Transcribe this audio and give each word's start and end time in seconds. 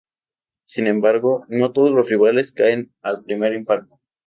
Sin 0.65 0.87
embargo, 0.87 1.45
no 1.47 1.73
todos 1.73 1.91
los 1.91 2.09
rivales 2.09 2.51
caen 2.51 2.91
al 3.03 3.23
primer 3.23 3.53
impacto. 3.53 3.99